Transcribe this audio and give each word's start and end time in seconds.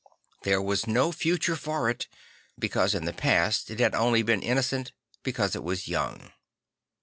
There 0.41 0.63
was 0.63 0.87
no 0.87 1.11
future 1.11 1.55
for 1.55 1.87
it; 1.87 2.07
because 2.57 2.95
in 2.95 3.05
the 3.05 3.13
past 3.13 3.69
it 3.69 3.79
had 3.79 3.93
only 3.93 4.23
been 4.23 4.41
innocent 4.41 4.93
because 5.21 5.55
it 5.55 5.63
was 5.63 5.87
young. 5.87 6.31